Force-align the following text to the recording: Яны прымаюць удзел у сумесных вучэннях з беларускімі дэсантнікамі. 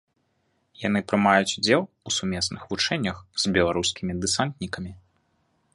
Яны 0.83 0.99
прымаюць 1.11 1.55
удзел 1.61 1.81
у 2.09 2.15
сумесных 2.17 2.61
вучэннях 2.73 3.17
з 3.45 3.53
беларускімі 3.59 4.13
дэсантнікамі. 4.25 4.91